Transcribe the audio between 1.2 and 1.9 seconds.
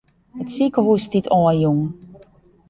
oanjûn.